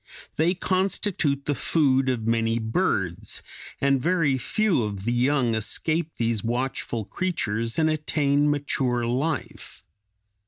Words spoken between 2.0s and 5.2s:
of many birds, and very few of the